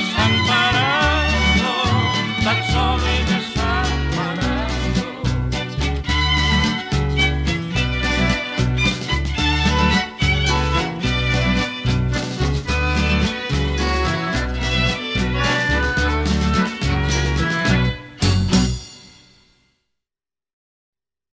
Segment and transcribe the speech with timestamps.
[0.00, 0.67] Santa.